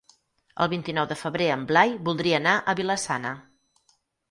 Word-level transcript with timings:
El 0.63 0.69
vint-i-nou 0.71 1.07
de 1.11 1.17
febrer 1.19 1.51
en 1.57 1.67
Blai 1.73 1.93
voldria 2.09 2.41
anar 2.41 2.57
a 2.73 2.77
Vila-sana. 2.83 3.37